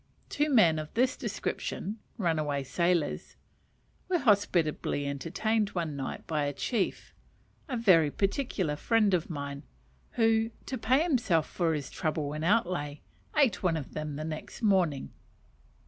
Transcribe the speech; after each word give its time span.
Two 0.29 0.49
men 0.49 0.79
of 0.79 0.91
this 0.95 1.15
description 1.15 1.99
(runaway 2.17 2.63
sailors) 2.63 3.35
were 4.09 4.17
hospitably 4.17 5.07
entertained 5.07 5.69
one 5.75 5.95
night 5.95 6.25
by 6.25 6.45
a 6.45 6.53
chief, 6.53 7.13
a 7.69 7.77
very 7.77 8.09
particular 8.09 8.75
friend 8.75 9.13
of 9.13 9.29
mine, 9.29 9.61
who, 10.13 10.49
to 10.65 10.75
pay 10.79 11.03
himself 11.03 11.45
for 11.47 11.75
his 11.75 11.91
trouble 11.91 12.33
and 12.33 12.43
outlay, 12.43 13.01
ate 13.37 13.61
one 13.61 13.77
of 13.77 13.93
them 13.93 14.15
next 14.15 14.63
morning. 14.63 15.11